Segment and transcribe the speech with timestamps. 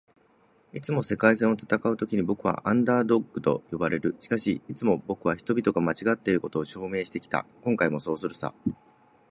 [0.73, 4.15] 「いつも“世界戦”を戦うときに僕は『アンダードッグ』と呼ばれる。
[4.19, 7.45] しかし、いつも僕は人々が間違っていることを証明してきた。
[7.61, 8.51] 今回もそうするさ」